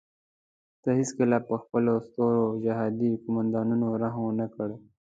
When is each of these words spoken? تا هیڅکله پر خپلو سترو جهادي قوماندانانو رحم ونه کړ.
تا 0.81 0.89
هیڅکله 0.99 1.37
پر 1.47 1.55
خپلو 1.63 1.93
سترو 2.07 2.43
جهادي 2.63 3.11
قوماندانانو 3.23 3.87
رحم 4.01 4.21
ونه 4.25 4.47
کړ. 4.55 4.67